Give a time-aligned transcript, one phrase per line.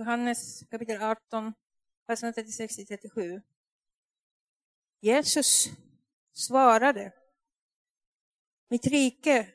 [0.00, 1.54] Johannes kapitel 18,
[2.06, 3.42] verserna 36 till 37.
[5.00, 5.68] Jesus
[6.32, 7.12] svarade,
[8.68, 9.48] mitt rike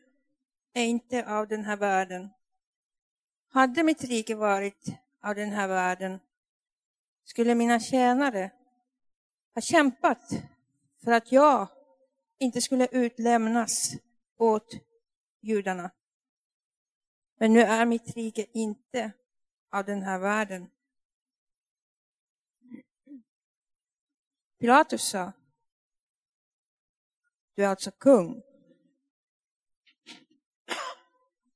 [0.73, 2.29] är inte av den här världen.
[3.47, 4.87] Hade mitt rike varit
[5.21, 6.19] av den här världen
[7.23, 8.51] skulle mina tjänare
[9.53, 10.29] ha kämpat
[11.03, 11.67] för att jag
[12.39, 13.93] inte skulle utlämnas
[14.37, 14.73] åt
[15.41, 15.91] judarna.
[17.39, 19.11] Men nu är mitt rike inte
[19.75, 20.69] av den här världen.
[24.59, 25.31] Pilatus sa,
[27.55, 28.41] du är alltså kung.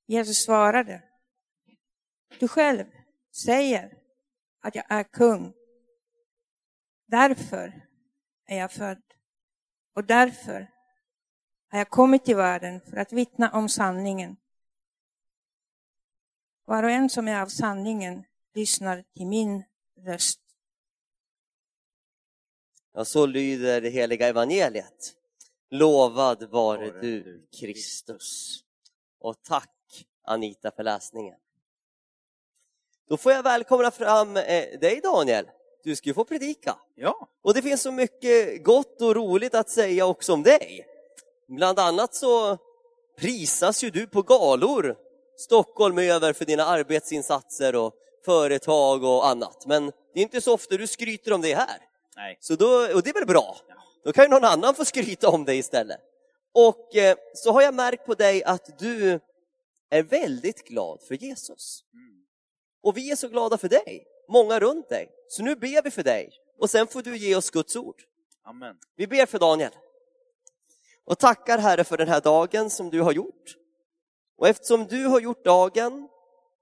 [0.06, 1.04] Jesus svarade,
[2.40, 2.86] du själv
[3.32, 3.98] säger
[4.60, 5.54] att jag är kung.
[7.06, 7.88] Därför
[8.46, 9.04] är jag född
[9.96, 10.72] och därför
[11.68, 14.38] har jag kommit till världen för att vittna om sanningen.
[16.70, 18.24] Var och en som är av sanningen
[18.54, 19.64] lyssnar till min
[20.06, 20.40] röst.
[22.94, 25.14] Ja, så lyder det heliga evangeliet.
[25.70, 28.60] Lovad vare du, Kristus.
[29.20, 31.36] Och tack Anita för läsningen.
[33.08, 35.46] Då får jag välkomna fram eh, dig Daniel.
[35.84, 36.78] Du ska ju få predika.
[36.96, 37.30] Ja.
[37.42, 40.86] Och det finns så mycket gott och roligt att säga också om dig.
[41.48, 42.58] Bland annat så
[43.18, 45.09] prisas ju du på galor
[45.40, 47.94] Stockholm över för dina arbetsinsatser och
[48.26, 49.66] företag och annat.
[49.66, 51.78] Men det är inte så ofta du skryter om det här.
[52.16, 52.38] Nej.
[52.42, 53.58] Så då, och det är väl bra?
[54.04, 56.00] Då kan ju någon annan få skryta om dig istället.
[56.54, 59.20] Och eh, så har jag märkt på dig att du
[59.90, 61.84] är väldigt glad för Jesus.
[61.94, 62.26] Mm.
[62.84, 65.10] Och vi är så glada för dig, många runt dig.
[65.30, 68.02] Så nu ber vi för dig och sen får du ge oss Guds ord.
[68.44, 68.76] Amen.
[68.96, 69.72] Vi ber för Daniel.
[71.06, 73.56] Och tackar Herre för den här dagen som du har gjort.
[74.40, 76.10] Och eftersom du har gjort dagen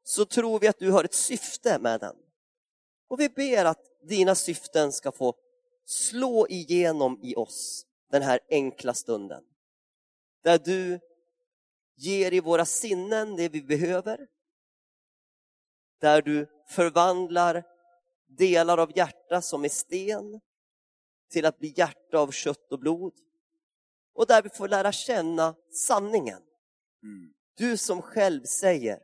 [0.04, 2.16] så tror vi att du har ett syfte med den.
[3.08, 5.36] Och vi ber att dina syften ska få
[5.86, 9.44] slå igenom i oss den här enkla stunden.
[10.44, 11.00] Där du
[11.96, 14.28] ger i våra sinnen det vi behöver.
[16.00, 17.64] Där du förvandlar
[18.28, 20.40] delar av hjärta som är sten
[21.30, 23.14] till att bli hjärta av kött och blod.
[24.14, 26.42] Och där vi får lära känna sanningen.
[27.04, 27.37] Mm.
[27.58, 29.00] Du som själv säger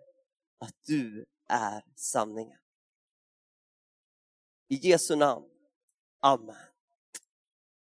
[0.60, 2.60] att du är sanningen.
[4.68, 5.50] I Jesu namn.
[6.20, 6.56] Amen.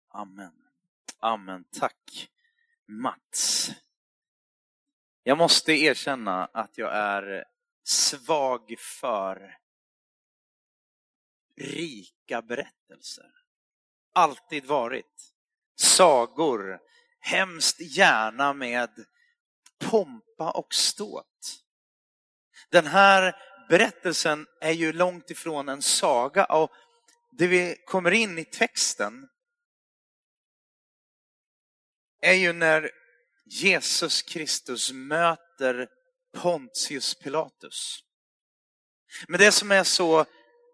[0.07, 0.53] Amen.
[1.19, 1.65] Amen.
[1.71, 2.29] Tack
[2.85, 3.69] Mats.
[5.23, 7.45] Jag måste erkänna att jag är
[7.83, 9.57] svag för
[11.55, 13.31] rika berättelser.
[14.13, 15.33] Alltid varit.
[15.75, 16.79] Sagor,
[17.19, 19.05] hemskt gärna med
[19.79, 21.63] pompa och ståt.
[22.69, 23.35] Den här
[23.69, 26.71] berättelsen är ju långt ifrån en saga och
[27.31, 29.27] det vi kommer in i texten
[32.21, 32.91] är ju när
[33.45, 35.87] Jesus Kristus möter
[36.33, 38.03] Pontius Pilatus.
[39.27, 40.25] Men det som är så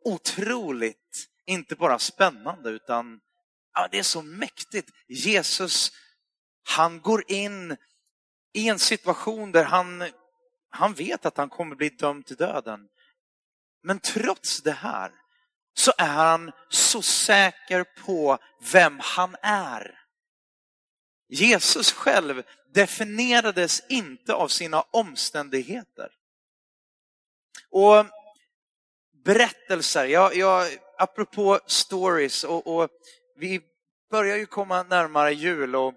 [0.04, 3.20] otroligt, inte bara spännande utan
[3.74, 4.90] ja, det är så mäktigt.
[5.08, 5.92] Jesus,
[6.64, 7.78] han går in
[8.56, 10.04] i en situation där han,
[10.70, 12.88] han vet att han kommer bli dömd till döden.
[13.84, 15.12] Men trots det här
[15.74, 18.38] så är han så säker på
[18.72, 20.00] vem han är.
[21.30, 22.44] Jesus själv
[22.74, 26.12] definierades inte av sina omständigheter.
[27.70, 28.06] Och
[29.24, 30.68] berättelser, jag, jag,
[30.98, 32.90] apropå stories och, och
[33.36, 33.62] vi
[34.12, 35.94] börjar ju komma närmare jul och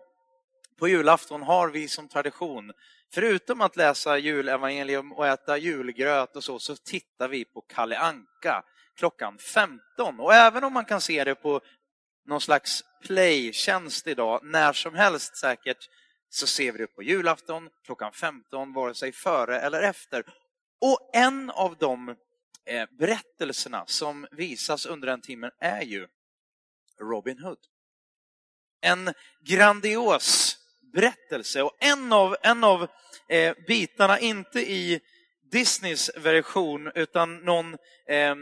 [0.79, 2.73] på julafton har vi som tradition,
[3.13, 8.65] förutom att läsa julevangelium och äta julgröt och så, så tittar vi på Kalle Anka
[8.97, 10.21] klockan 15.
[10.21, 11.61] Och även om man kan se det på
[12.27, 15.89] någon slags playtjänst idag, när som helst säkert,
[16.31, 20.25] så ser vi det på julafton klockan 15, vare sig före eller efter.
[20.81, 22.09] Och en av de
[22.65, 26.07] eh, berättelserna som visas under den timmen är ju
[27.01, 27.59] Robin Hood.
[28.81, 30.58] En grandios
[30.93, 32.89] berättelse och en av, en av
[33.29, 35.01] eh, bitarna, inte i
[35.51, 37.77] Disneys version utan någon
[38.09, 38.35] eh,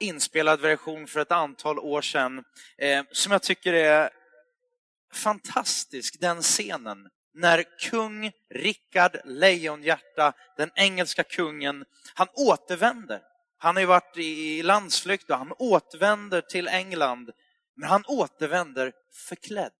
[0.00, 2.44] inspelad version för ett antal år sedan
[2.78, 4.10] eh, som jag tycker är
[5.12, 11.84] fantastisk, den scenen när kung Rickard Lejonhjärta, den engelska kungen,
[12.14, 13.20] han återvänder.
[13.58, 17.30] Han har ju varit i landsflykt och han återvänder till England,
[17.76, 18.92] men han återvänder
[19.28, 19.72] förklädd.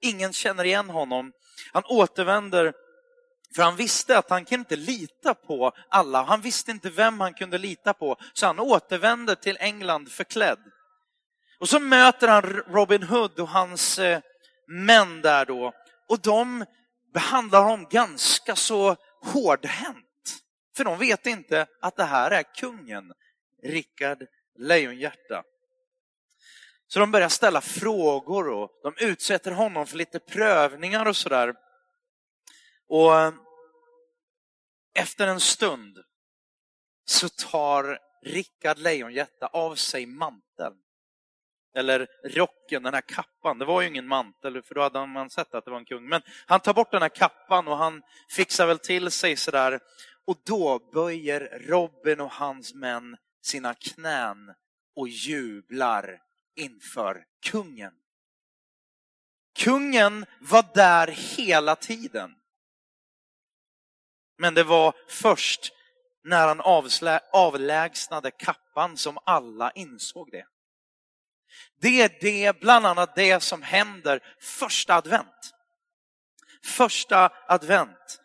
[0.00, 1.32] Ingen känner igen honom.
[1.72, 2.72] Han återvänder
[3.54, 7.34] För han visste att han kunde inte lita på alla, han visste inte vem han
[7.34, 10.58] kunde lita på, så han återvände till England förklädd.
[11.60, 14.20] Och så möter han Robin Hood och hans eh,
[14.66, 15.72] män där då,
[16.08, 16.64] och de
[17.14, 20.04] behandlar honom ganska så hårdhänt.
[20.76, 23.12] För de vet inte att det här är kungen,
[23.62, 24.26] Rickard
[24.58, 25.42] Lejonhjärta.
[26.88, 31.54] Så de börjar ställa frågor och de utsätter honom för lite prövningar och sådär.
[32.88, 33.32] Och eh,
[34.94, 35.98] efter en stund
[37.04, 40.74] så tar Rickard Lejonhjärta av sig manteln.
[41.74, 43.58] Eller rocken, den här kappan.
[43.58, 46.08] Det var ju ingen mantel, för då hade man sett att det var en kung.
[46.08, 49.80] Men han tar bort den här kappan och han fixar väl till sig sådär.
[50.24, 54.54] Och då böjer Robin och hans män sina knän
[54.96, 56.20] och jublar
[56.58, 57.92] inför kungen.
[59.58, 62.34] Kungen var där hela tiden.
[64.38, 65.72] Men det var först
[66.24, 66.60] när han
[67.32, 70.46] avlägsnade kappan som alla insåg det.
[71.80, 75.54] Det är det, bland annat det som händer första advent.
[76.64, 78.20] Första advent.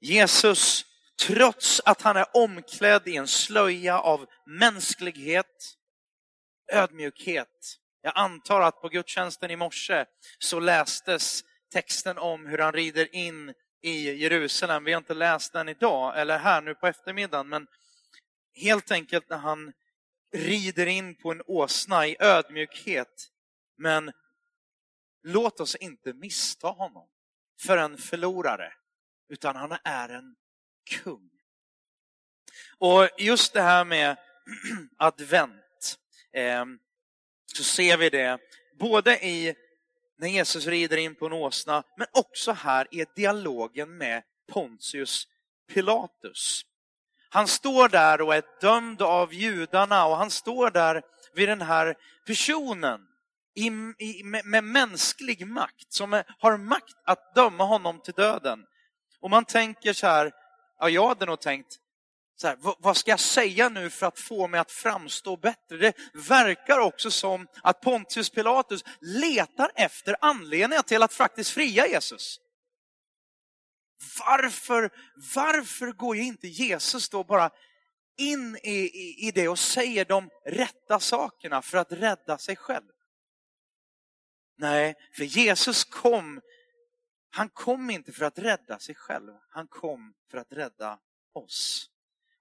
[0.00, 0.84] Jesus,
[1.26, 5.76] trots att han är omklädd i en slöja av mänsklighet,
[6.72, 7.78] ödmjukhet.
[8.02, 10.04] Jag antar att på gudstjänsten i morse
[10.38, 14.84] så lästes texten om hur han rider in i Jerusalem.
[14.84, 17.66] Vi har inte läst den idag eller här nu på eftermiddagen, men
[18.54, 19.72] helt enkelt när han
[20.32, 23.30] rider in på en åsna i ödmjukhet.
[23.76, 24.12] Men
[25.22, 27.08] låt oss inte missta honom
[27.60, 28.72] för en förlorare,
[29.28, 30.36] utan han är en
[30.90, 31.30] kung.
[32.78, 34.16] Och just det här med
[34.96, 35.65] advent,
[36.36, 36.78] Ehm,
[37.56, 38.38] så ser vi det
[38.78, 39.54] både i
[40.18, 44.22] när Jesus rider in på en åsna, men också här i dialogen med
[44.52, 45.28] Pontius
[45.72, 46.62] Pilatus.
[47.28, 51.02] Han står där och är dömd av judarna och han står där
[51.34, 51.94] vid den här
[52.26, 53.00] personen
[53.54, 53.66] i,
[53.98, 58.66] i, med, med, mänsklig makt, som är, har makt att döma honom till döden.
[59.20, 60.32] Och man tänker så här,
[60.78, 61.78] ja, jag hade nog tänkt,
[62.36, 65.76] så här, vad ska jag säga nu för att få mig att framstå bättre?
[65.76, 72.40] Det verkar också som att Pontius Pilatus letar efter anledningar till att faktiskt fria Jesus.
[74.26, 74.90] Varför,
[75.34, 77.50] varför går inte Jesus då bara
[78.16, 82.92] in i, i, i det och säger de rätta sakerna för att rädda sig själv?
[84.58, 86.40] Nej, för Jesus kom,
[87.30, 90.98] han kom inte för att rädda sig själv, han kom för att rädda
[91.32, 91.90] oss.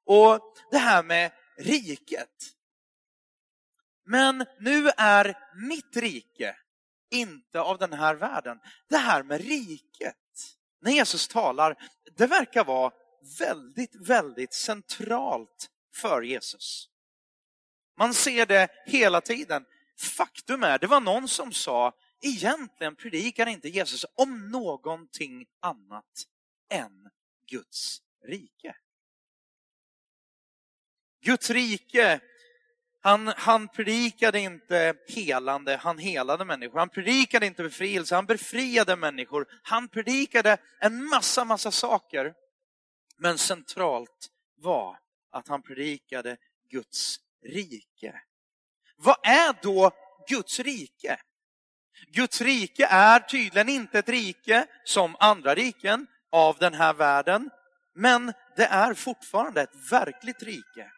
[0.06, 0.40] Och
[0.72, 2.56] det här med riket.
[4.06, 5.38] Men nu är
[5.68, 6.56] mitt rike
[7.12, 8.60] inte av den här världen.
[8.90, 10.16] Det här med riket,
[10.81, 11.78] när Jesus talar,
[12.18, 12.94] det verkar vara
[13.40, 16.90] väldigt, väldigt centralt för Jesus.
[17.98, 19.66] Man ser det hela tiden.
[20.18, 26.25] Faktum är, det var någon som sa, egentligen predikar inte Jesus om någonting annat
[26.69, 27.10] än
[27.50, 28.75] Guds rike.
[31.25, 32.19] Guds rike,
[33.01, 36.80] han, han predikade inte helande, han helade människor.
[36.80, 39.45] Han predikade inte befrielse, han befriade människor.
[39.63, 42.33] Han predikade en massa, massa saker.
[43.18, 45.00] Men centralt var
[45.31, 46.38] att han predikade
[46.69, 48.22] Guds rike.
[48.98, 49.91] Vad är då
[50.27, 51.20] Guds rike?
[52.08, 57.50] Guds rike är tydligen inte ett rike som andra riken av den här världen,
[57.94, 60.91] men det är fortfarande ett verkligt rike.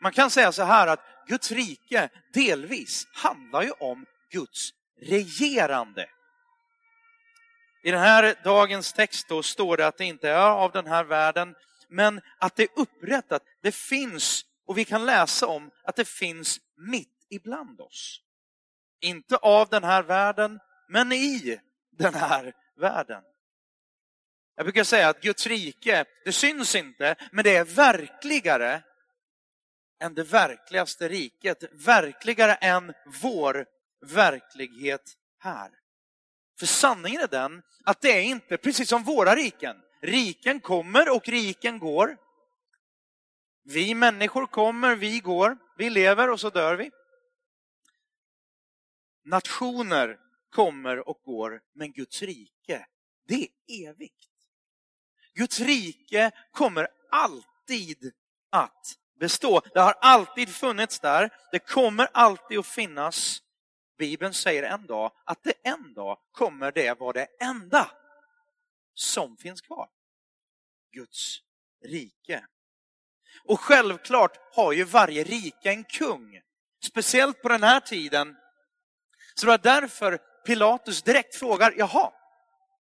[0.00, 4.70] Man kan säga så här att Guds rike delvis handlar ju om Guds
[5.00, 6.06] regerande.
[7.84, 11.04] I den här dagens text då står det att det inte är av den här
[11.04, 11.54] världen,
[11.88, 13.42] men att det är upprättat.
[13.62, 18.20] Det finns, och vi kan läsa om att det finns mitt ibland oss.
[19.00, 21.60] Inte av den här världen, men i
[21.98, 23.22] den här världen.
[24.56, 28.82] Jag brukar säga att Guds rike, det syns inte, men det är verkligare
[30.04, 32.92] än det verkligaste riket, verkligare än
[33.22, 33.66] vår
[34.06, 35.70] verklighet här.
[36.58, 39.76] För sanningen är den att det är inte precis som våra riken.
[40.02, 42.16] Riken kommer och riken går.
[43.62, 46.90] Vi människor kommer, vi går, vi lever och så dör vi.
[49.24, 50.18] Nationer
[50.50, 52.86] kommer och går, men Guds rike,
[53.26, 54.28] det är evigt.
[55.34, 58.12] Guds rike kommer alltid
[58.50, 59.62] att bestå.
[59.74, 63.40] Det har alltid funnits där, det kommer alltid att finnas.
[63.98, 67.90] Bibeln säger en dag att det en dag kommer det vara det enda
[68.94, 69.88] som finns kvar.
[70.92, 71.38] Guds
[71.84, 72.46] rike.
[73.44, 76.40] Och självklart har ju varje rike en kung,
[76.84, 78.36] speciellt på den här tiden.
[79.34, 82.12] Så det var därför Pilatus direkt frågar, jaha,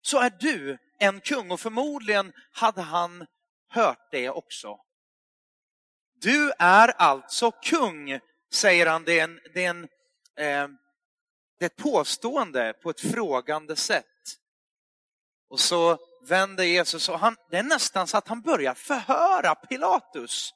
[0.02, 1.50] så är du en kung?
[1.50, 3.26] Och förmodligen hade han
[3.68, 4.83] hört det också.
[6.24, 8.20] Du är alltså kung,
[8.52, 9.04] säger han.
[9.04, 9.82] Det är, en, det är, en,
[10.36, 10.68] eh,
[11.58, 14.06] det är ett påstående på ett frågande sätt.
[15.48, 20.54] Och så vänder Jesus och han, det är nästan så att han börjar förhöra Pilatus.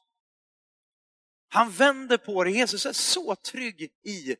[1.49, 2.51] Han vänder på det.
[2.51, 4.37] Jesus är så trygg i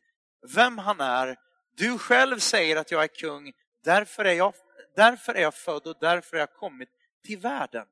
[0.55, 1.37] vem han är.
[1.75, 4.53] Du själv säger att jag är kung, därför är jag,
[4.95, 6.89] därför är jag född och därför har jag kommit
[7.25, 7.85] till världen.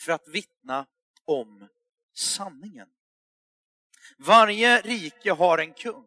[0.00, 0.86] För att vittna
[1.24, 1.68] om
[2.16, 2.88] sanningen.
[4.18, 6.06] Varje rike har en kung.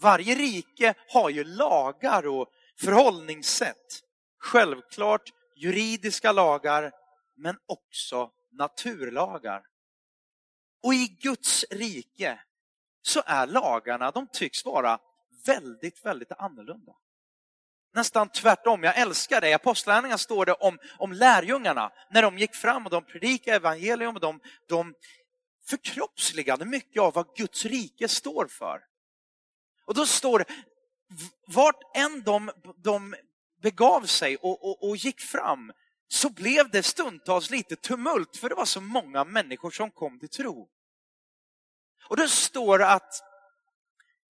[0.00, 4.02] Varje rike har ju lagar och förhållningssätt.
[4.38, 6.92] Självklart juridiska lagar,
[7.36, 9.62] men också naturlagar.
[10.82, 12.40] Och i Guds rike
[13.02, 14.98] så är lagarna, de tycks vara
[15.46, 16.92] väldigt, väldigt annorlunda.
[17.94, 18.82] Nästan tvärtom.
[18.82, 19.48] Jag älskar det.
[19.48, 24.14] I Apostlagärningarna står det om, om lärjungarna, när de gick fram och de predikade evangelium
[24.14, 24.94] och de, de
[25.70, 28.80] förkroppsligande mycket av vad Guds rike står för.
[29.84, 30.44] Och då står det,
[31.46, 33.14] vart än de, de
[33.62, 35.72] begav sig och, och, och gick fram
[36.08, 40.28] så blev det stundtals lite tumult för det var så många människor som kom till
[40.28, 40.68] tro.
[42.08, 43.22] Och då står det att,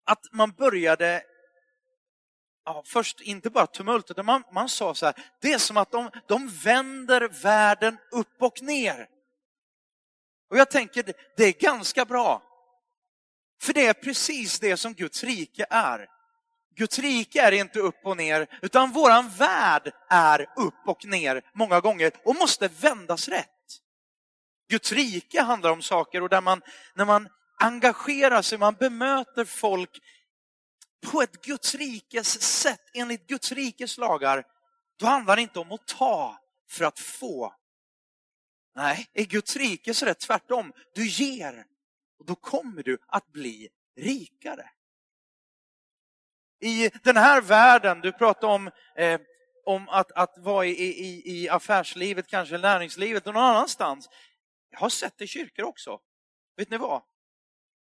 [0.05, 1.23] att man började,
[2.65, 5.91] ja, först inte bara tumult, utan man, man sa så här, det är som att
[5.91, 9.09] de, de vänder världen upp och ner.
[10.51, 12.43] Och jag tänker, det är ganska bra.
[13.63, 16.09] För det är precis det som Guds rike är.
[16.77, 21.81] Guds rike är inte upp och ner, utan våran värld är upp och ner många
[21.81, 23.47] gånger och måste vändas rätt.
[24.69, 26.63] Guds rike handlar om saker och där man,
[26.95, 27.29] när man
[27.59, 29.99] engagerar sig, man bemöter folk
[31.07, 34.45] på ett Guds rikes sätt, enligt Guds rikes lagar,
[34.99, 36.39] då handlar det inte om att ta
[36.71, 37.55] för att få.
[38.75, 40.73] Nej, i Guds rike så är det tvärtom.
[40.95, 41.67] Du ger
[42.19, 44.71] och då kommer du att bli rikare.
[46.61, 49.21] I den här världen, du pratar om, eh,
[49.65, 54.09] om att, att vara i, i, i affärslivet, kanske näringslivet och någon annanstans.
[54.71, 56.01] Jag har sett det i kyrkor också.
[56.57, 57.03] Vet ni vad?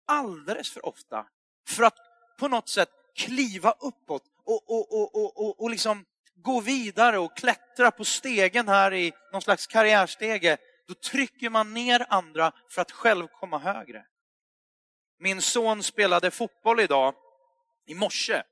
[0.07, 1.26] Alldeles för ofta,
[1.69, 1.97] för att
[2.38, 7.37] på något sätt kliva uppåt och, och, och, och, och, och liksom gå vidare och
[7.37, 12.93] klättra på stegen här i någon slags karriärstege, då trycker man ner andra för att
[12.93, 14.07] själv komma högre.
[15.19, 17.14] Min son spelade fotboll idag,
[17.87, 18.43] i morse.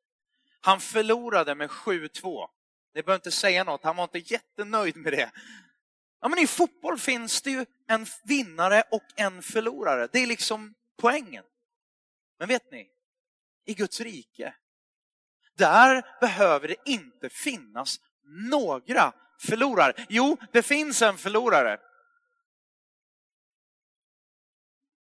[0.60, 2.48] Han förlorade med 7-2.
[2.92, 5.30] Det behöver inte säga något, han var inte jättenöjd med det.
[6.20, 10.08] Ja, men I fotboll finns det ju en vinnare och en förlorare.
[10.12, 11.44] Det är liksom poängen.
[12.38, 12.88] Men vet ni,
[13.64, 14.54] i Guds rike,
[15.56, 20.06] där behöver det inte finnas några förlorare.
[20.08, 21.80] Jo, det finns en förlorare.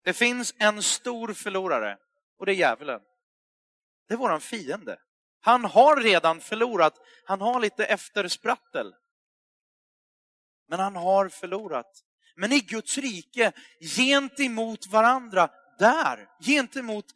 [0.06, 1.98] Det finns en stor förlorare
[2.38, 3.00] och det är djävulen.
[4.08, 4.98] Det är våran fiende.
[5.40, 6.94] Han har redan förlorat.
[7.24, 8.94] Han har lite eftersprattel.
[10.68, 12.04] Men han har förlorat.
[12.36, 13.52] Men i Guds rike,
[13.96, 17.06] gentemot varandra, där, gentemot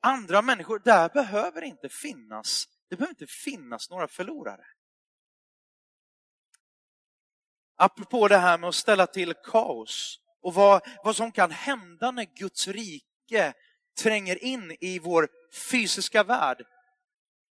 [0.00, 4.64] andra människor, där behöver det inte finnas, det behöver inte finnas några förlorare.
[7.76, 12.24] Apropå det här med att ställa till kaos och vad, vad som kan hända när
[12.24, 13.52] Guds rike
[14.02, 15.28] tränger in i vår
[15.70, 16.66] fysiska värld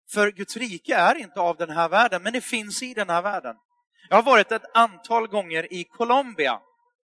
[0.10, 3.22] för Guds rike är inte av den här världen, men det finns i den här
[3.22, 3.56] världen.
[4.10, 6.62] Jag har varit ett antal gånger i Colombia,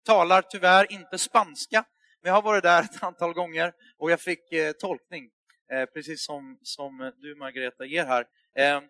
[0.05, 1.85] talar tyvärr inte spanska,
[2.23, 5.31] men jag har varit där ett antal gånger och jag fick eh, tolkning,
[5.73, 8.27] eh, precis som, som du Margareta ger här.
[8.57, 8.81] Eh,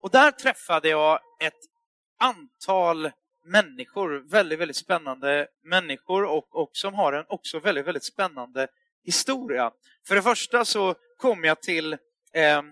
[0.00, 1.60] och där träffade jag ett
[2.18, 3.10] antal
[3.46, 8.68] människor, väldigt, väldigt spännande människor och, och som har en också väldigt, väldigt spännande
[9.04, 9.72] historia.
[10.06, 11.92] För det första så kom jag till
[12.32, 12.62] eh,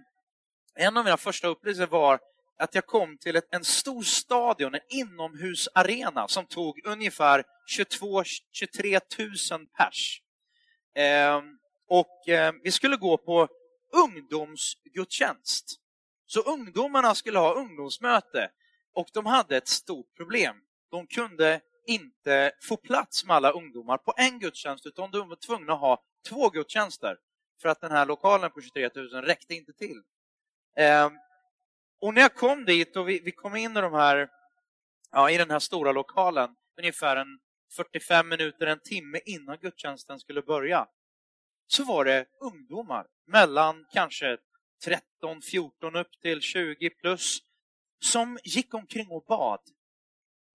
[0.75, 2.19] en av mina första upplevelser var
[2.59, 7.45] att jag kom till ett, en stor stadion, en inomhusarena som tog ungefär
[7.79, 10.21] 22-23 000 pers.
[10.95, 11.43] Eh,
[11.89, 13.49] och eh, vi skulle gå på
[13.93, 15.81] ungdomsgudstjänst.
[16.27, 18.51] Så ungdomarna skulle ha ungdomsmöte
[18.95, 20.57] och de hade ett stort problem.
[20.95, 25.73] De kunde inte få plats med alla ungdomar på en gudstjänst utan de var tvungna
[25.73, 27.19] att ha två gudstjänster
[27.63, 30.03] för att den här lokalen på 23 000 räckte inte till.
[30.77, 31.13] Ehm,
[32.01, 34.29] och när jag kom dit och vi, vi kom in i, de här,
[35.11, 37.39] ja, i den här stora lokalen ungefär en
[37.77, 40.87] 45 minuter, en timme innan gudstjänsten skulle börja,
[41.67, 44.39] så var det ungdomar mellan kanske
[44.85, 47.39] 13, 14 upp till 20 plus
[48.01, 49.61] som gick omkring och bad.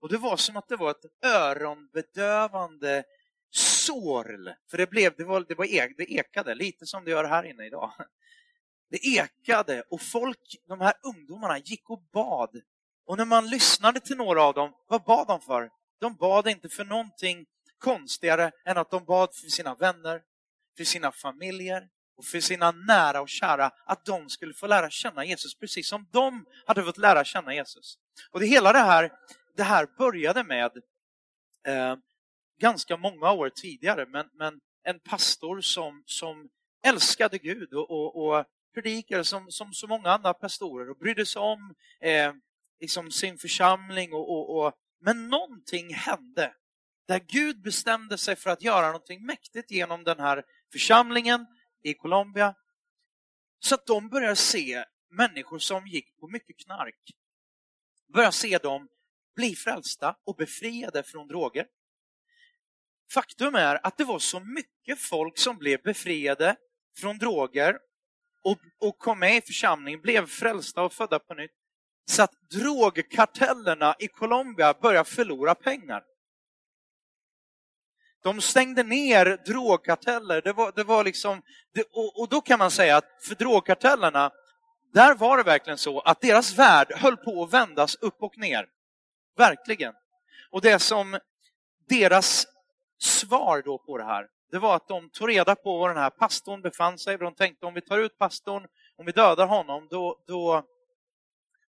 [0.02, 3.04] Och det var som att det var ett öronbedövande
[3.52, 4.50] sorl.
[4.72, 7.66] För det, blev, det, var, det, var, det ekade, lite som det gör här inne
[7.66, 7.92] idag.
[8.92, 12.62] Det ekade och folk, de här ungdomarna, gick och bad.
[13.06, 15.70] Och när man lyssnade till några av dem, vad bad de för?
[16.00, 17.46] De bad inte för någonting
[17.78, 20.22] konstigare än att de bad för sina vänner,
[20.78, 21.88] för sina familjer
[22.18, 26.08] och för sina nära och kära, att de skulle få lära känna Jesus precis som
[26.12, 27.98] de hade fått lära känna Jesus.
[28.32, 29.12] Och det hela det här,
[29.60, 30.72] det här började med
[31.68, 31.96] eh,
[32.60, 36.50] ganska många år tidigare, men, men en pastor som, som
[36.84, 41.42] älskade Gud och, och, och predikade som, som så många andra pastorer och brydde sig
[41.42, 42.34] om eh,
[42.80, 44.14] liksom sin församling.
[44.14, 46.54] Och, och, och, men någonting hände
[47.08, 51.46] där Gud bestämde sig för att göra någonting mäktigt genom den här församlingen
[51.84, 52.56] i Colombia.
[53.60, 57.12] Så att de började se människor som gick på mycket knark,
[58.14, 58.88] började se dem
[59.40, 61.66] bli frälsta och befriade från droger.
[63.14, 66.56] Faktum är att det var så mycket folk som blev befriade
[66.98, 67.78] från droger
[68.44, 71.52] och, och kom med i församlingen, blev frälsta och födda på nytt,
[72.06, 76.04] så att drogkartellerna i Colombia började förlora pengar.
[78.24, 80.42] De stängde ner drogkarteller.
[80.42, 81.42] Det var, det var liksom,
[81.74, 84.32] det, och, och, då kan man säga att för drogkartellerna,
[84.94, 88.79] där var det verkligen så att deras värld höll på att vändas upp och ner.
[89.38, 89.94] Verkligen.
[90.50, 91.20] Och det som
[91.90, 92.48] deras
[92.98, 96.10] svar då på det här, det var att de tog reda på var den här
[96.10, 97.18] pastorn befann sig.
[97.18, 100.64] De tänkte om vi tar ut pastorn, om vi dödar honom, då, då,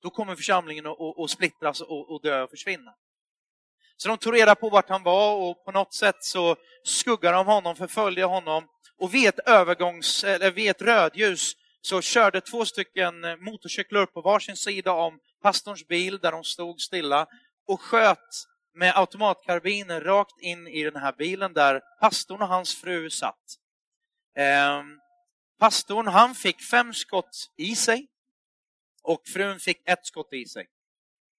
[0.02, 2.94] då kommer församlingen att, splittras och, och dö och försvinna.
[3.98, 7.46] Så de tog reda på vart han var och på något sätt så skuggade de
[7.46, 13.22] honom, förföljde honom och vid ett övergångs, eller vid ett rödljus så körde två stycken
[13.40, 17.28] motorcyklar upp på varsin sida om pastorns bil där de stod stilla
[17.70, 23.10] och sköt med automatkarbiner rakt in i den här bilen där pastorn och hans fru
[23.10, 23.58] satt.
[24.38, 24.84] Eh,
[25.60, 28.08] pastorn han fick fem skott i sig
[29.04, 30.68] och frun fick ett skott i sig.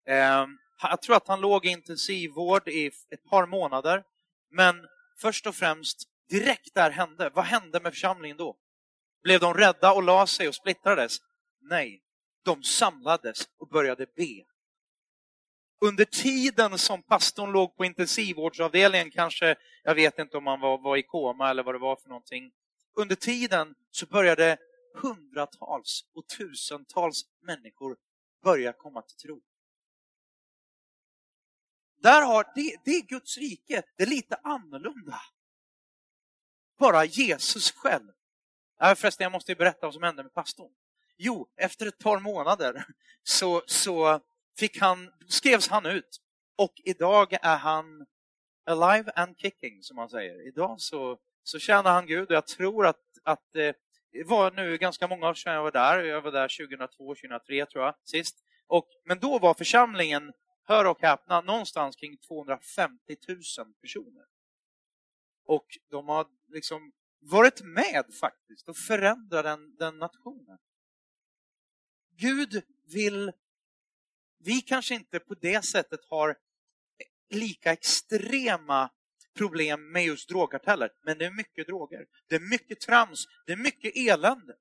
[0.06, 0.46] Eh,
[0.82, 4.04] jag tror att han låg i intensivvård i ett par månader.
[4.50, 4.86] Men
[5.20, 8.56] först och främst, direkt där hände, vad hände med församlingen då?
[9.22, 11.16] Blev de rädda och la sig och splittrades?
[11.60, 12.02] Nej,
[12.44, 14.49] de samlades och började be.
[15.82, 20.96] Under tiden som pastorn låg på intensivvårdsavdelningen, kanske, jag vet inte om han var, var
[20.96, 22.52] i koma eller vad det var för någonting.
[22.96, 24.58] Under tiden så började
[24.94, 27.96] hundratals och tusentals människor
[28.42, 29.40] börja komma till tro.
[32.02, 35.20] Där har, det, det är Guds rike, det är lite annorlunda.
[36.78, 38.08] Bara Jesus själv.
[38.82, 40.72] Äh, förresten, jag måste berätta vad som hände med pastorn.
[41.16, 42.84] Jo, efter ett par månader
[43.22, 44.20] så, så
[44.60, 46.20] fick han, skrevs han ut
[46.56, 48.06] och idag är han
[48.66, 50.48] alive and kicking, som man säger.
[50.48, 53.74] Idag så, så tjänar han Gud och jag tror att, att det
[54.26, 56.04] var nu ganska många år sedan jag var där.
[56.04, 58.36] Jag var där 2002, 2003 tror jag, sist.
[58.66, 60.32] Och, men då var församlingen
[60.64, 63.38] hör och häpna, någonstans kring 250 000
[63.82, 64.24] personer.
[65.44, 70.58] Och de har liksom varit med faktiskt och förändrat den, den nationen.
[72.16, 73.32] Gud vill,
[74.44, 76.36] vi kanske inte på det sättet har
[77.30, 78.90] lika extrema
[79.36, 82.06] problem med just drogkarteller, men det är mycket droger.
[82.28, 84.54] Det är mycket trams, det är mycket elände.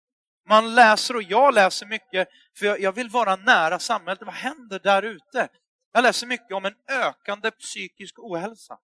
[0.50, 4.22] Man läser och jag läser mycket för jag vill vara nära samhället.
[4.22, 5.50] Vad händer där ute?
[5.92, 8.78] Jag läser mycket om en ökande psykisk ohälsa.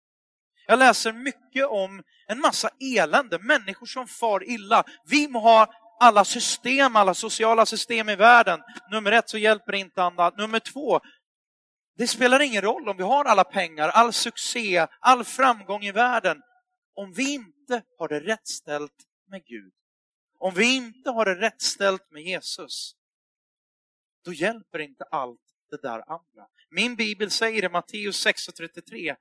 [0.68, 4.84] Jag läser mycket om en massa elände, människor som far illa.
[5.06, 8.62] Vi må ha alla system, alla sociala system i världen.
[8.92, 10.38] Nummer ett så hjälper det inte annat.
[10.38, 11.00] Nummer två,
[11.98, 16.42] det spelar ingen roll om vi har alla pengar, all succé, all framgång i världen.
[16.94, 19.74] Om vi inte har det rätt ställt med Gud,
[20.40, 22.96] om vi inte har det rätt ställt med Jesus,
[24.26, 26.48] då hjälper inte allt det där andra.
[26.70, 29.16] Min bibel säger i Matteus 6.33,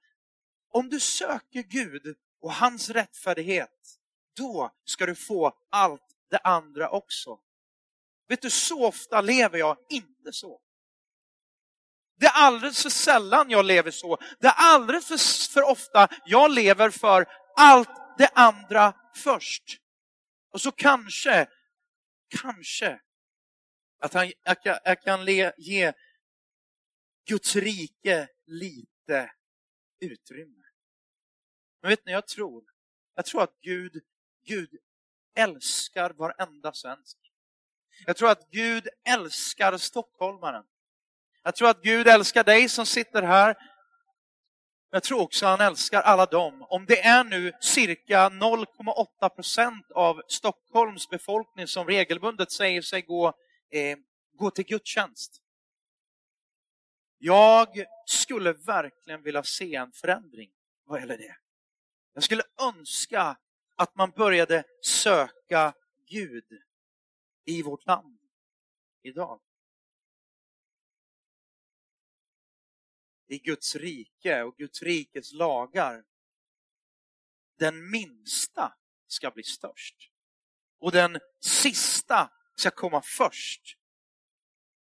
[0.70, 3.98] om du söker Gud och hans rättfärdighet,
[4.37, 7.38] då ska du få allt det andra också.
[8.28, 10.60] Vet du, så ofta lever jag inte så.
[12.16, 14.18] Det är alldeles för sällan jag lever så.
[14.38, 19.80] Det är alldeles för, för ofta jag lever för allt det andra först.
[20.50, 21.48] Och så kanske,
[22.42, 23.00] kanske,
[23.98, 25.92] att han, jag, jag, kan le, ge
[27.26, 29.32] Guds rike lite
[30.00, 30.64] utrymme.
[31.82, 32.64] Men vet ni, jag tror,
[33.14, 34.02] jag tror att Gud,
[34.46, 34.78] Gud
[35.34, 37.16] älskar varenda svensk.
[38.06, 40.64] Jag tror att Gud älskar stockholmaren.
[41.42, 43.56] Jag tror att Gud älskar dig som sitter här.
[44.90, 46.62] Jag tror också att han älskar alla dem.
[46.68, 53.28] Om det är nu cirka 0,8 procent av Stockholms befolkning som regelbundet säger sig gå,
[53.70, 53.98] eh,
[54.38, 55.40] gå till gudstjänst.
[57.18, 60.50] Jag skulle verkligen vilja se en förändring
[60.86, 61.36] vad gäller det.
[62.14, 63.36] Jag skulle önska
[63.76, 65.74] att man började söka
[66.06, 66.62] Gud
[67.44, 68.18] i vårt land
[69.02, 69.40] idag.
[73.26, 76.04] I Guds rike och Guds rikes lagar.
[77.58, 78.74] Den minsta
[79.06, 80.10] ska bli störst.
[80.78, 83.78] Och den sista ska komma först.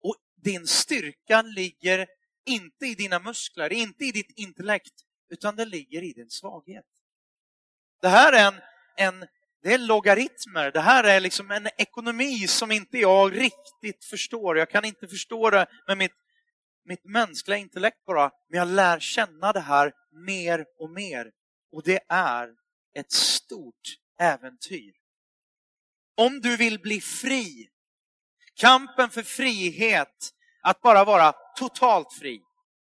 [0.00, 2.06] Och din styrka ligger
[2.44, 6.86] inte i dina muskler, inte i ditt intellekt, utan det ligger i din svaghet.
[8.00, 8.60] Det här är en,
[8.96, 9.26] en
[9.64, 14.58] det är logaritmer, det här är liksom en ekonomi som inte jag riktigt förstår.
[14.58, 16.12] Jag kan inte förstå det med mitt,
[16.84, 19.92] mitt mänskliga intellekt bara, men jag lär känna det här
[20.26, 21.30] mer och mer.
[21.72, 22.48] Och det är
[22.94, 24.92] ett stort äventyr.
[26.16, 27.68] Om du vill bli fri,
[28.54, 30.30] kampen för frihet,
[30.62, 32.40] att bara vara totalt fri.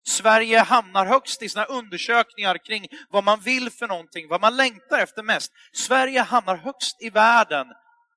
[0.07, 4.99] Sverige hamnar högst i sina undersökningar kring vad man vill för någonting, vad man längtar
[4.99, 5.51] efter mest.
[5.73, 7.67] Sverige hamnar högst i världen,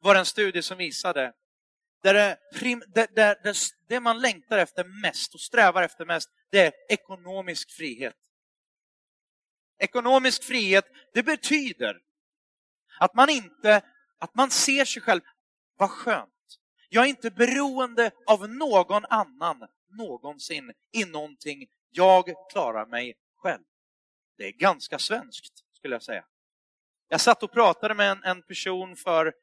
[0.01, 1.33] var en studie som visade.
[2.03, 3.57] Där det, prim, där, där, där
[3.88, 8.16] det man längtar efter mest och strävar efter mest, det är ekonomisk frihet.
[9.79, 11.99] Ekonomisk frihet, det betyder
[12.99, 13.83] att man inte,
[14.18, 15.21] att man ser sig själv,
[15.77, 16.29] vad skönt.
[16.88, 21.66] Jag är inte beroende av någon annan någonsin i någonting.
[21.90, 23.62] Jag klarar mig själv.
[24.37, 26.24] Det är ganska svenskt, skulle jag säga.
[27.09, 29.35] Jag satt och pratade med en, en person för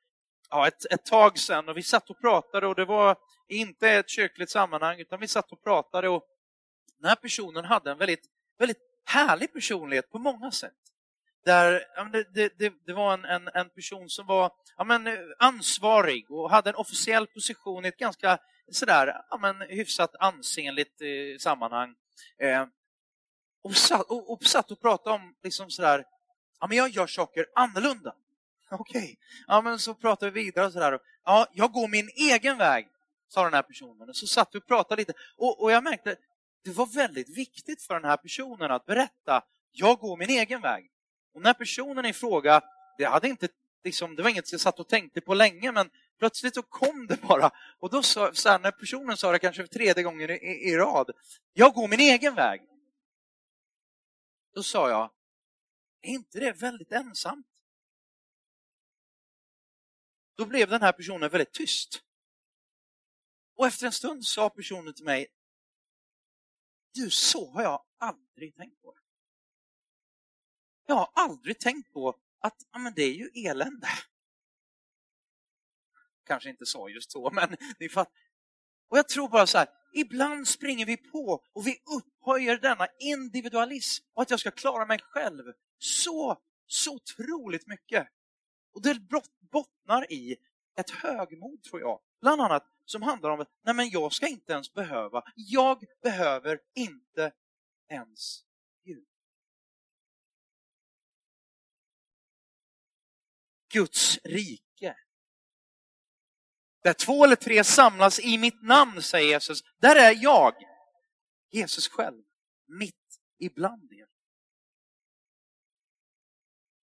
[0.50, 4.10] ja, ett, ett tag sedan och vi satt och pratade och det var inte ett
[4.10, 6.24] kyrkligt sammanhang utan vi satt och pratade och
[7.00, 8.26] den här personen hade en väldigt,
[8.58, 10.74] väldigt härlig personlighet på många sätt.
[11.46, 16.32] Där, ja, det, det, det, var en, en, en, person som var ja, men, ansvarig
[16.32, 18.40] och hade en officiell position i ett ganska
[18.72, 21.96] sådär, ja, men, hyfsat ansenligt eh, sammanhang.
[22.38, 22.66] Eh,
[23.62, 26.06] och, satt, och, och satt och pratade om liksom sådär,
[26.60, 28.16] ja men jag gör saker annorlunda.
[28.72, 29.16] Okej, okay.
[29.48, 31.00] ja men så pratade vi vidare och sådär.
[31.26, 32.88] Ja, jag går min egen väg,
[33.28, 34.10] sa den här personen.
[34.10, 36.16] Och så satt vi och pratade lite och, och jag märkte
[36.64, 40.92] det var väldigt viktigt för den här personen att berätta, jag går min egen väg.
[41.34, 42.62] Och när personen i fråga,
[42.98, 43.48] det, hade inte,
[43.84, 47.22] liksom, det var inget jag satt och tänkte på länge, men plötsligt så kom det
[47.22, 47.52] bara.
[47.80, 50.34] Och då sa, så här, när personen sa det kanske för tredje gången i,
[50.70, 51.12] i rad,
[51.54, 52.62] jag går min egen väg.
[54.54, 55.12] Då sa jag,
[56.02, 57.48] är inte det väldigt ensamt?
[60.36, 62.04] Då blev den här personen väldigt tyst.
[63.56, 65.28] Och efter en stund sa personen till mig,
[66.94, 69.00] du, så har jag aldrig tänkt på det.
[70.86, 73.88] Jag har aldrig tänkt på att ja, men det är ju elände.
[76.30, 78.14] Kanske inte sa just så, men ni fattar.
[78.90, 84.06] Och jag tror bara så här, ibland springer vi på och vi upphöjer denna individualism
[84.14, 85.44] och att jag ska klara mig själv
[85.78, 88.08] så, så otroligt mycket.
[88.74, 89.00] Och det
[89.52, 90.36] bottnar i
[90.80, 92.00] ett högmod, tror jag.
[92.22, 96.60] Bland annat som handlar om att nej men jag ska inte ens behöva, jag behöver
[96.76, 97.32] inte
[97.90, 98.44] ens
[98.84, 99.06] Gud.
[103.74, 104.69] Guds rike.
[106.84, 110.54] Där två eller tre samlas i mitt namn, säger Jesus, där är jag,
[111.52, 112.24] Jesus själv,
[112.68, 112.96] mitt
[113.40, 114.06] ibland er.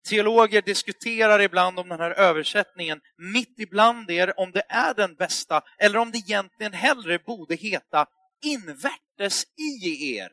[0.10, 5.62] Teologer diskuterar ibland om den här översättningen, mitt ibland er, om det är den bästa
[5.78, 8.06] eller om det egentligen hellre borde heta
[8.42, 10.32] invärtes i er.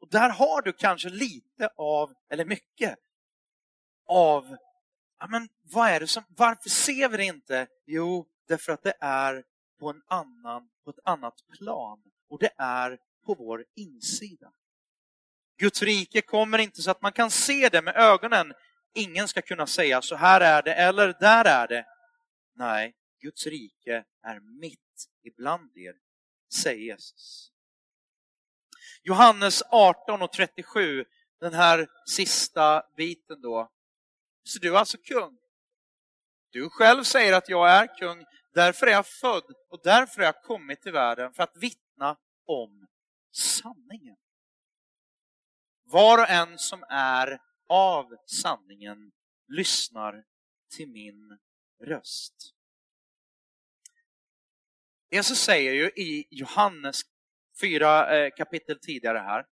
[0.00, 2.96] Och där har du kanske lite av, eller mycket,
[4.08, 4.56] av
[5.18, 7.66] ja, men vad är det som, varför ser vi det inte?
[7.86, 9.44] Jo, därför att det är
[9.78, 14.52] på, en annan, på ett annat plan och det är på vår insida.
[15.58, 18.52] Guds rike kommer inte så att man kan se det med ögonen.
[18.94, 21.86] Ingen ska kunna säga så här är det eller där är det.
[22.54, 25.94] Nej, Guds rike är mitt ibland er,
[26.54, 27.52] säger Jesus.
[29.02, 31.04] Johannes 18 och 37,
[31.40, 33.70] den här sista biten då,
[34.44, 35.38] så du är alltså kung.
[36.50, 40.42] Du själv säger att jag är kung, därför är jag född och därför har jag
[40.42, 42.86] kommit till världen för att vittna om
[43.32, 44.16] sanningen.
[45.84, 49.12] Var och en som är av sanningen
[49.48, 50.24] lyssnar
[50.76, 51.38] till min
[51.84, 52.54] röst.
[55.10, 57.00] Jesus säger ju i Johannes
[57.60, 59.46] fyra eh, kapitel tidigare här.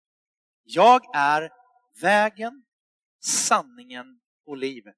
[0.62, 1.50] Jag är
[2.02, 2.64] vägen,
[3.20, 4.96] sanningen och livet.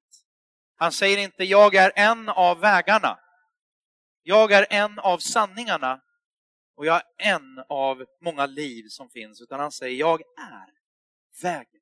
[0.75, 3.19] Han säger inte jag är en av vägarna.
[4.23, 6.01] Jag är en av sanningarna
[6.75, 9.41] och jag är en av många liv som finns.
[9.41, 10.69] Utan han säger jag är
[11.41, 11.81] vägen.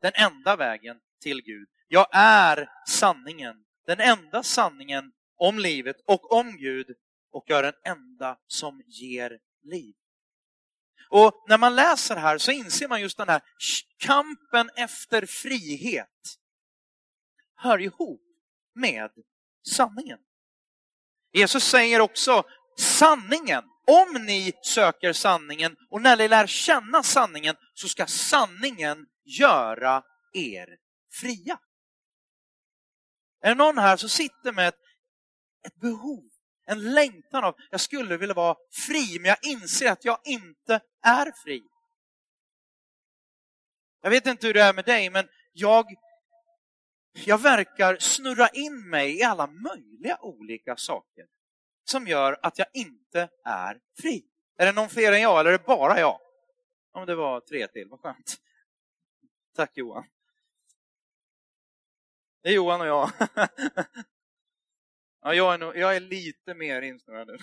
[0.00, 1.68] Den enda vägen till Gud.
[1.88, 3.64] Jag är sanningen.
[3.86, 6.86] Den enda sanningen om livet och om Gud
[7.30, 9.94] och jag är den enda som ger liv.
[11.08, 13.42] Och när man läser här så inser man just den här
[13.98, 16.38] kampen efter frihet
[17.54, 18.22] hör ihop
[18.74, 19.10] med
[19.68, 20.18] sanningen.
[21.34, 22.44] Jesus säger också
[22.78, 23.64] sanningen.
[23.86, 30.68] Om ni söker sanningen och när ni lär känna sanningen så ska sanningen göra er
[31.20, 31.58] fria.
[33.42, 34.80] Är det någon här som sitter med ett,
[35.66, 36.24] ett behov
[36.66, 41.32] en längtan av, jag skulle vilja vara fri, men jag inser att jag inte är
[41.44, 41.62] fri.
[44.02, 45.86] Jag vet inte hur det är med dig, men jag,
[47.14, 51.26] jag verkar snurra in mig i alla möjliga olika saker
[51.84, 54.24] som gör att jag inte är fri.
[54.56, 56.20] Är det någon fler än jag eller är det bara jag?
[56.92, 58.36] Om det var tre till, vad skönt.
[59.56, 60.04] Tack Johan.
[62.42, 63.10] Det är Johan och jag.
[65.26, 67.38] Ja, jag är, nog, jag är lite mer insnurrad nu.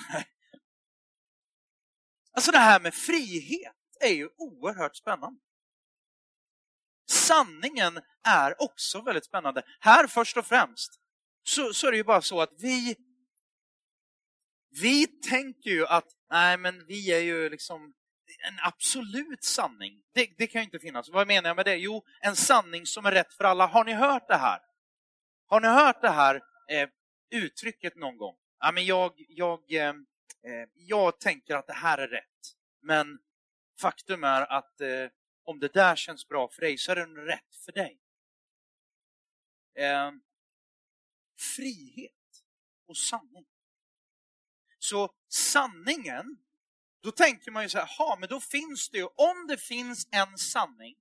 [2.31, 5.41] Alltså det här med frihet är ju oerhört spännande.
[7.31, 9.63] Sanningen är också väldigt spännande.
[9.79, 10.99] Här först och främst
[11.43, 12.95] så, så är det ju bara så att vi,
[14.81, 17.93] vi tänker ju att nej men vi är ju liksom
[18.47, 20.01] en absolut sanning.
[20.13, 21.09] Det, det kan ju inte finnas.
[21.09, 21.75] Vad menar jag med det?
[21.75, 23.65] Jo, en sanning som är rätt för alla.
[23.65, 24.59] Har ni hört det här?
[25.47, 26.35] Har ni hört det här
[26.69, 26.89] eh,
[27.31, 28.35] uttrycket någon gång.
[28.59, 32.55] Ja, men jag, jag, eh, eh jag tänker att det här är rätt.
[32.81, 33.19] Men
[33.81, 35.07] faktum är att eh,
[35.43, 37.99] om det där känns bra för dig så är det rätt för dig.
[39.75, 40.11] Eh,
[41.55, 42.43] frihet
[42.87, 43.45] och sanning.
[44.79, 46.37] Så sanningen,
[47.01, 50.07] då tänker man ju så här, ha, men då finns det ju, om det finns
[50.11, 50.95] en sanning,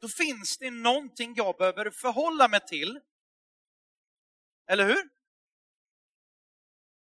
[0.00, 3.00] då finns det någonting jag behöver förhålla mig till.
[4.66, 5.10] Eller hur?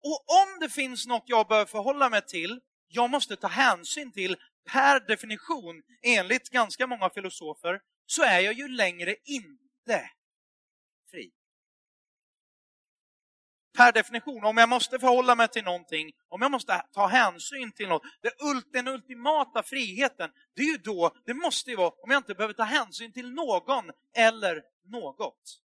[0.04, 4.38] Och om det finns något jag behöver förhålla mig till, jag måste ta hänsyn till,
[4.72, 10.12] per definition, enligt ganska många filosofer, så är jag ju längre inte
[11.12, 11.32] fri.
[13.78, 17.88] Per definition, om jag måste förhålla mig till någonting, om jag måste ta hänsyn till
[17.88, 18.04] något,
[18.72, 22.54] den ultimata friheten, det är ju då, det måste ju vara om jag inte behöver
[22.54, 25.62] ta hänsyn till någon eller något.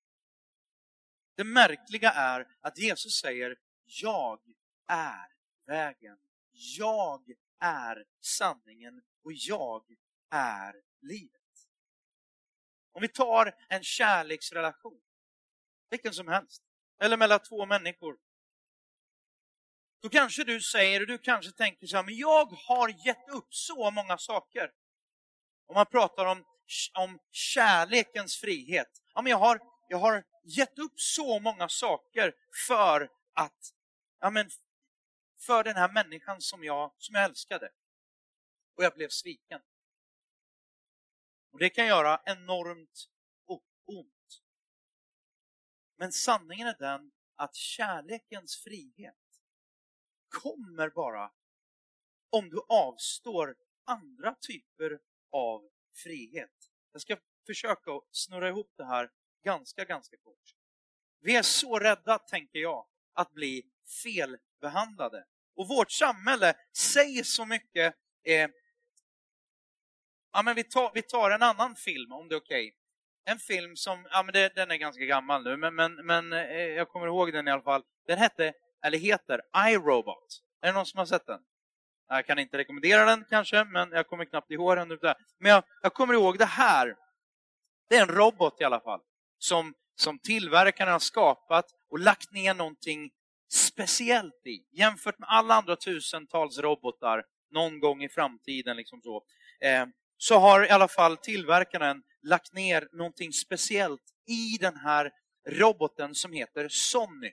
[1.36, 4.40] Det märkliga är att Jesus säger, jag
[4.88, 5.26] är
[5.66, 6.16] vägen.
[6.52, 9.84] Jag är sanningen och jag
[10.30, 11.40] är livet.
[12.92, 15.00] Om vi tar en kärleksrelation,
[15.90, 16.62] vilken som helst,
[17.00, 18.16] eller mellan två människor.
[20.02, 23.54] Då kanske du säger, och du kanske tänker så här, men jag har gett upp
[23.54, 24.70] så många saker.
[25.66, 26.44] Om man pratar om,
[26.98, 29.02] om kärlekens frihet.
[29.14, 32.34] Ja, men jag, har, jag har gett upp så många saker
[32.66, 33.74] för att
[34.20, 34.50] ja, men
[35.46, 37.72] för den här människan som jag, som jag älskade.
[38.76, 39.60] Och jag blev sviken.
[41.50, 43.08] Och Det kan göra enormt
[43.86, 44.42] ont.
[45.96, 49.14] Men sanningen är den att kärlekens frihet
[50.28, 51.32] kommer bara
[52.30, 56.70] om du avstår andra typer av frihet.
[56.92, 59.10] Jag ska försöka snurra ihop det här
[59.42, 60.54] ganska, ganska kort.
[61.20, 63.70] Vi är så rädda, tänker jag, att bli
[64.02, 65.26] felbehandlade.
[65.56, 67.94] Och vårt samhälle säger så mycket.
[68.24, 68.48] Eh,
[70.32, 72.68] ja, men vi, tar, vi tar en annan film om det är okej.
[72.68, 72.72] Okay.
[73.26, 76.56] En film som, ja men det, den är ganska gammal nu, men, men, men eh,
[76.56, 77.82] jag kommer ihåg den i alla fall.
[78.06, 78.52] Den hette,
[78.84, 80.42] eller heter, iRobot.
[80.60, 81.40] Är det någon som har sett den?
[82.08, 84.88] Jag kan inte rekommendera den kanske, men jag kommer knappt ihåg den.
[85.38, 86.96] Men jag, jag kommer ihåg det här.
[87.88, 89.00] Det är en robot i alla fall,
[89.38, 93.10] som, som tillverkaren har skapat och lagt ner någonting
[93.54, 94.64] speciellt i.
[94.72, 99.24] Jämfört med alla andra tusentals robotar någon gång i framtiden, liksom så,
[99.60, 99.86] eh,
[100.16, 105.10] så har i alla fall tillverkaren lagt ner någonting speciellt i den här
[105.48, 107.32] roboten som heter Sonny.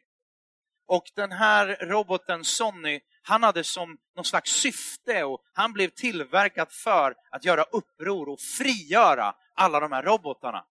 [0.88, 6.72] Och den här roboten Sonny, han hade som någon slags syfte och han blev tillverkad
[6.72, 10.66] för att göra uppror och frigöra alla de här robotarna.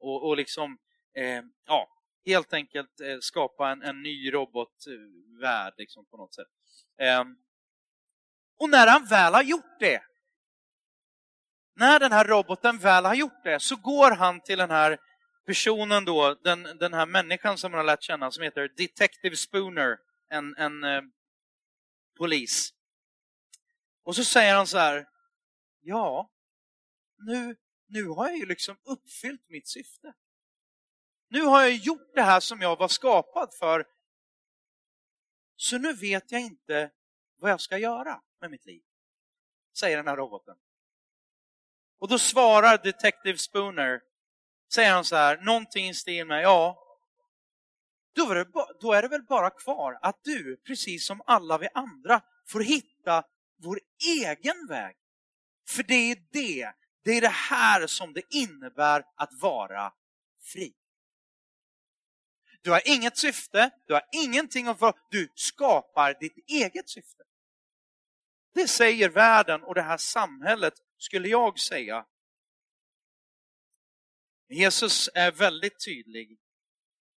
[0.00, 0.78] Och, och liksom,
[1.16, 1.88] eh, ja,
[2.26, 6.48] helt enkelt eh, skapa en, en ny robotvärld liksom, på något sätt.
[6.98, 7.36] Ehm,
[8.58, 10.02] och när han väl har gjort det,
[11.74, 14.98] när den här roboten väl har gjort det, så går han till den här
[15.46, 19.98] personen då, den, den här människan som han har lärt känna, som heter Detective Spooner,
[20.28, 21.02] en, en eh,
[22.16, 22.74] polis.
[24.02, 25.06] Och så säger han så här,
[25.80, 26.30] ja,
[27.18, 27.56] nu,
[27.86, 30.12] nu har jag ju liksom uppfyllt mitt syfte.
[31.32, 33.86] Nu har jag gjort det här som jag var skapad för.
[35.56, 36.90] Så nu vet jag inte
[37.38, 38.82] vad jag ska göra med mitt liv,
[39.78, 40.56] säger den här roboten.
[41.98, 44.00] Och då svarar Detective Spooner,
[44.72, 46.86] säger han så här, någonting i stil med, ja,
[48.12, 48.46] då är, det,
[48.80, 53.24] då är det väl bara kvar att du, precis som alla vi andra, får hitta
[53.56, 54.96] vår egen väg.
[55.68, 56.72] För det är det,
[57.04, 59.92] det är det här som det innebär att vara
[60.42, 60.74] fri.
[62.62, 67.22] Du har inget syfte, du har ingenting att få, du skapar ditt eget syfte.
[68.54, 72.06] Det säger världen och det här samhället, skulle jag säga.
[74.48, 76.38] Jesus är väldigt tydlig.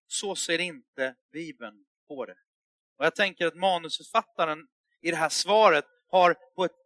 [0.07, 2.37] Så ser inte Bibeln på det.
[2.97, 4.59] Och jag tänker att manusförfattaren
[5.01, 6.77] i det här svaret har på ett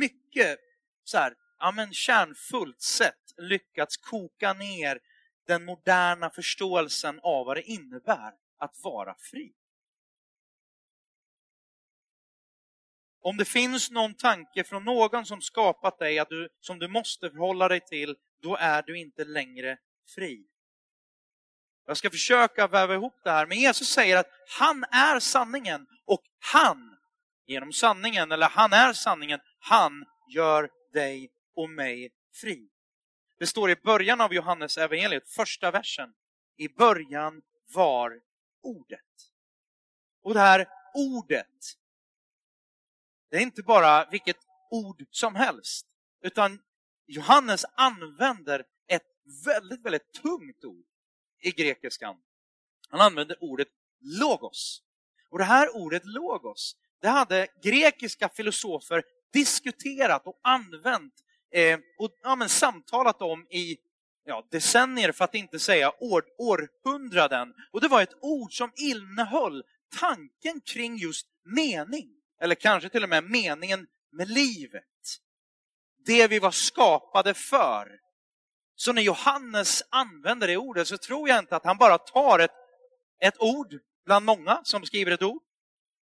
[0.00, 0.58] mycket
[1.04, 5.00] så här, ja, men kärnfullt sätt lyckats koka ner
[5.48, 9.52] den moderna förståelsen av vad det innebär att vara fri.
[13.20, 17.30] Om det finns någon tanke från någon som skapat dig att du, som du måste
[17.30, 19.78] förhålla dig till, då är du inte längre
[20.14, 20.44] fri.
[21.86, 26.22] Jag ska försöka väva ihop det här, men Jesus säger att han är sanningen och
[26.38, 26.98] han,
[27.46, 32.68] genom sanningen, eller han är sanningen, han gör dig och mig fri.
[33.38, 36.14] Det står i början av Johannes evangeliet, första versen.
[36.56, 37.42] I början
[37.74, 38.20] var
[38.62, 39.00] ordet.
[40.22, 41.76] Och det här ordet,
[43.30, 44.36] det är inte bara vilket
[44.70, 45.86] ord som helst,
[46.22, 46.62] utan
[47.06, 49.06] Johannes använder ett
[49.44, 50.86] väldigt, väldigt tungt ord
[51.40, 52.16] i grekiskan.
[52.88, 53.68] Han använder ordet
[54.00, 54.82] logos.
[55.30, 62.36] Och det här ordet logos, det hade grekiska filosofer diskuterat och använt eh, och ja,
[62.36, 63.76] men, samtalat om i
[64.24, 67.54] ja, decennier, för att inte säga år, århundraden.
[67.72, 69.62] Och det var ett ord som innehöll
[70.00, 72.08] tanken kring just mening,
[72.40, 74.84] eller kanske till och med meningen med livet.
[76.06, 77.98] Det vi var skapade för.
[78.74, 82.54] Så när Johannes använder det ordet så tror jag inte att han bara tar ett,
[83.20, 85.42] ett ord bland många som skriver ett ord,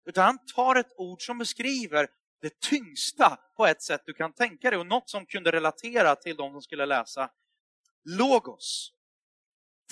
[0.07, 2.09] utan han tar ett ord som beskriver
[2.41, 6.37] det tyngsta på ett sätt du kan tänka dig och något som kunde relatera till
[6.37, 7.31] de som skulle läsa.
[8.05, 8.93] Logos,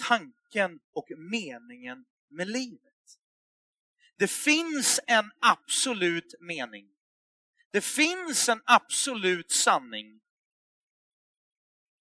[0.09, 2.80] tanken och meningen med livet.
[4.18, 6.88] Det finns en absolut mening.
[7.70, 10.20] Det finns en absolut sanning.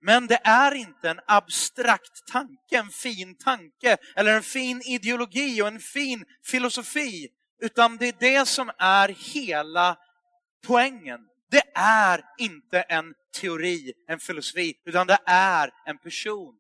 [0.01, 5.67] Men det är inte en abstrakt tanke, en fin tanke eller en fin ideologi och
[5.67, 7.29] en fin filosofi,
[7.61, 9.97] utan det är det som är hela
[10.67, 11.29] poängen.
[11.49, 16.59] Det är inte en teori, en filosofi, utan det är en person.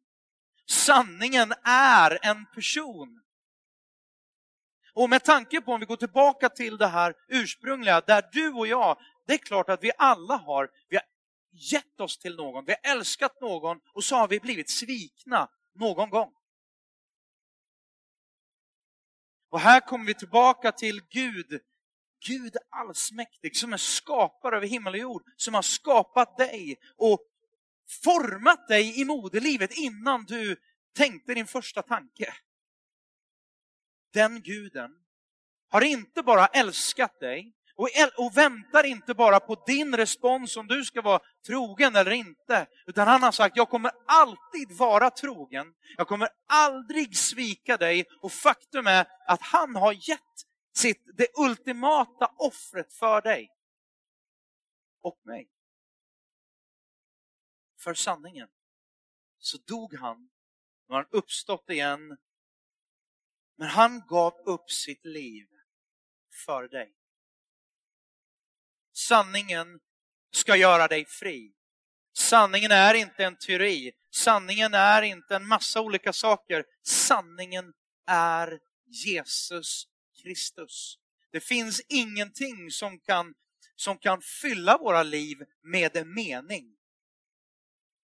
[0.65, 3.23] Sanningen är en person.
[4.93, 8.67] Och med tanke på om vi går tillbaka till det här ursprungliga, där du och
[8.67, 11.05] jag, det är klart att vi alla har, vi har
[11.51, 16.09] gett oss till någon, vi har älskat någon och så har vi blivit svikna någon
[16.09, 16.33] gång.
[19.49, 21.61] Och här kommer vi tillbaka till Gud
[22.25, 27.19] Gud allsmäktig som är skapare över himmel och jord, som har skapat dig och
[28.03, 30.55] format dig i moderlivet innan du
[30.95, 32.33] tänkte din första tanke.
[34.13, 34.91] Den guden
[35.69, 40.85] har inte bara älskat dig och, och väntar inte bara på din respons om du
[40.85, 46.07] ska vara trogen eller inte, utan han har sagt jag kommer alltid vara trogen, jag
[46.07, 50.19] kommer aldrig svika dig och faktum är att han har gett
[50.73, 53.51] sitt, det ultimata offret för dig
[55.01, 55.49] och mig.
[57.79, 58.49] För sanningen.
[59.37, 60.29] Så dog han,
[60.87, 62.17] nu har han uppstått igen,
[63.55, 65.47] men han gav upp sitt liv
[66.45, 66.95] för dig.
[68.91, 69.79] Sanningen
[70.31, 71.53] ska göra dig fri.
[72.13, 73.91] Sanningen är inte en teori.
[74.09, 76.65] Sanningen är inte en massa olika saker.
[76.83, 77.73] Sanningen
[78.05, 79.87] är Jesus
[80.23, 80.97] Kristus.
[81.31, 83.33] Det finns ingenting som kan,
[83.75, 86.77] som kan fylla våra liv med en mening.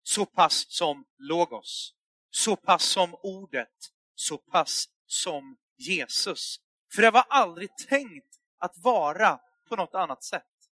[0.03, 1.95] så pass som Logos,
[2.31, 6.61] så pass som Ordet, så pass som Jesus.
[6.95, 10.71] För det var aldrig tänkt att vara på något annat sätt.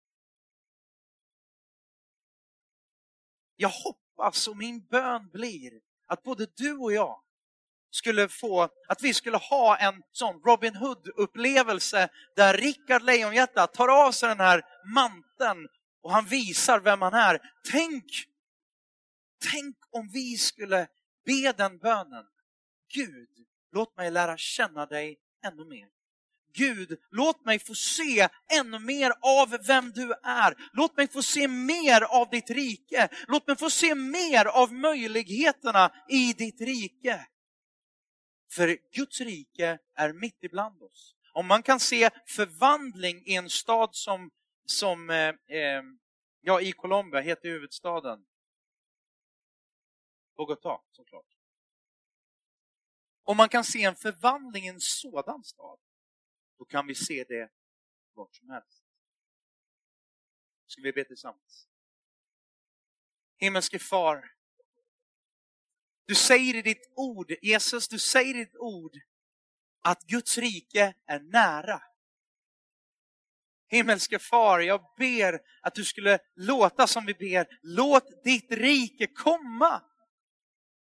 [3.55, 7.23] Jag hoppas och min bön blir att både du och jag
[7.93, 14.11] skulle få, att vi skulle ha en sån Robin Hood-upplevelse där Rickard Lejonhjärta tar av
[14.11, 14.61] sig den här
[14.93, 15.67] manteln
[16.03, 17.39] och han visar vem han är.
[17.71, 18.05] Tänk,
[19.51, 20.87] tänk om vi skulle
[21.25, 22.25] be den bönen.
[22.93, 23.29] Gud,
[23.71, 25.87] låt mig lära känna dig ännu mer.
[26.55, 28.27] Gud, låt mig få se
[28.59, 30.69] ännu mer av vem du är.
[30.73, 33.09] Låt mig få se mer av ditt rike.
[33.27, 37.27] Låt mig få se mer av möjligheterna i ditt rike.
[38.55, 41.15] För Guds rike är mitt ibland oss.
[41.33, 44.31] Om man kan se förvandling i en stad som,
[44.65, 45.83] som eh, eh
[46.41, 48.25] ja, i Colombia heter huvudstaden
[50.35, 51.37] Bogotá såklart.
[53.23, 55.79] Om man kan se en förvandling i en sådan stad,
[56.57, 57.51] då kan vi se det
[58.13, 58.83] vart som helst.
[60.65, 61.67] Ska vi be tillsammans?
[63.35, 64.35] Himmelske far,
[66.05, 68.91] du säger i ditt ord, Jesus, du säger i ditt ord
[69.83, 71.81] att Guds rike är nära.
[73.67, 79.81] Himmelske far, jag ber att du skulle låta som vi ber, låt ditt rike komma.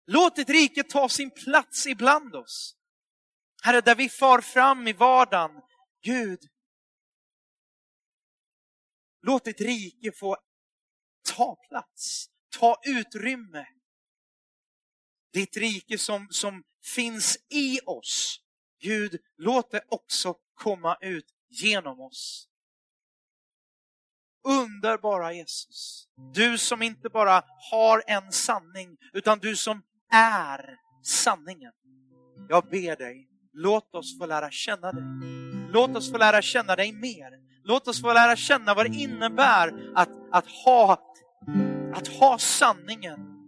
[0.05, 2.75] Låt ditt rike ta sin plats ibland oss.
[3.63, 5.51] Herre, där vi far fram i vardagen,
[6.03, 6.39] Gud,
[9.21, 10.37] låt ditt rike få
[11.35, 12.25] ta plats,
[12.59, 13.65] ta utrymme.
[15.33, 16.63] Ditt rike som, som
[16.95, 18.39] finns i oss.
[18.81, 22.47] Gud, låt det också komma ut genom oss.
[24.43, 26.07] Underbara Jesus.
[26.33, 31.71] Du som inte bara har en sanning, utan du som är sanningen.
[32.49, 35.03] Jag ber dig, låt oss få lära känna dig.
[35.73, 37.31] Låt oss få lära känna dig mer.
[37.63, 41.13] Låt oss få lära känna vad det innebär att, att, ha,
[41.93, 43.40] att ha sanningen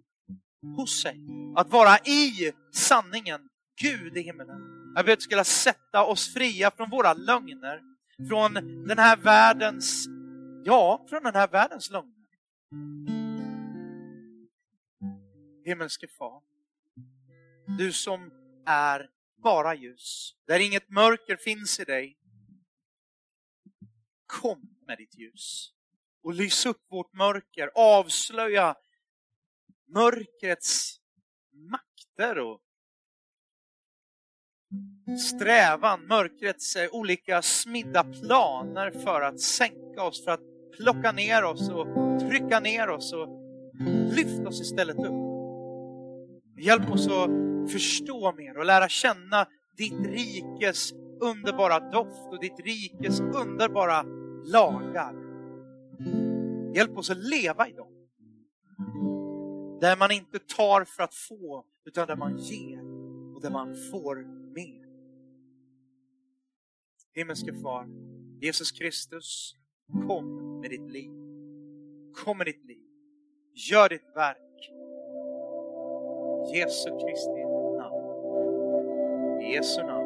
[0.78, 1.20] hos sig.
[1.56, 3.42] Att vara i sanningen,
[3.82, 4.62] Gud i himmelen.
[4.96, 7.82] Jag ber att du skulle sätta oss fria från våra lögner,
[8.30, 8.54] från
[8.88, 10.06] den här världens,
[10.66, 12.14] ja, från den här världens lögner.
[15.66, 16.42] Himmelske far,
[17.78, 18.32] du som
[18.66, 19.10] är
[19.44, 22.18] bara ljus, där inget mörker finns i dig.
[24.26, 25.74] Kom med ditt ljus
[26.24, 28.76] och lys upp vårt mörker, avslöja
[29.88, 31.00] mörkrets
[31.72, 32.60] makter och
[35.20, 40.42] strävan, mörkrets eh, olika smidda planer för att sänka oss, för att
[40.78, 41.88] plocka ner oss och
[42.20, 43.28] trycka ner oss och
[44.16, 45.24] lyfta oss istället upp.
[46.58, 53.20] Hjälp oss att förstå mer och lära känna ditt rikes underbara doft och ditt rikes
[53.20, 54.04] underbara
[54.46, 55.14] lagar.
[56.76, 57.93] Hjälp oss att leva i dem.
[59.84, 62.80] Där man inte tar för att få, utan där man ger
[63.36, 64.16] och där man får
[64.54, 64.86] mer.
[67.14, 67.88] Himmelske Far,
[68.42, 69.56] Jesus Kristus,
[70.08, 71.12] kom med ditt liv.
[72.14, 72.88] Kom med ditt liv.
[73.54, 74.72] Gör ditt verk.
[76.56, 77.40] Jesu Kristi
[79.46, 80.03] I Jesu namn.